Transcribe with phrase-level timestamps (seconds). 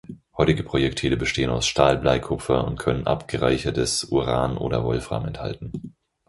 [0.35, 5.93] Heutige Projektile bestehen aus Stahl, Blei, Kupfer und können abgereichertes Uran oder Wolfram enthalten.